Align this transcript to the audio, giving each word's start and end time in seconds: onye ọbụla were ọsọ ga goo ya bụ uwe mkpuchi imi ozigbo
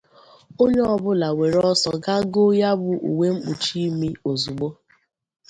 onye 0.63 0.81
ọbụla 0.93 1.27
were 1.37 1.59
ọsọ 1.71 1.91
ga 2.03 2.15
goo 2.33 2.51
ya 2.61 2.71
bụ 2.81 2.91
uwe 3.11 3.27
mkpuchi 3.35 3.75
imi 3.87 4.09
ozigbo 4.29 4.67